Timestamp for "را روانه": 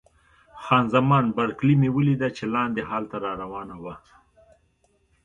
3.23-3.75